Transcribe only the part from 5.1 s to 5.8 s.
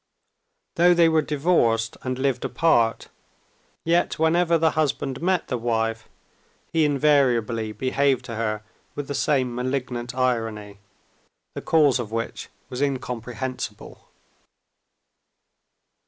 met the